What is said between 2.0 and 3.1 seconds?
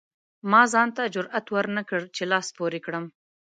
چې لاس پورې کړم.